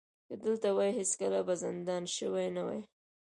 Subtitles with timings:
[0.27, 2.81] که دلته وای هېڅکله به زنداني شوی نه وای.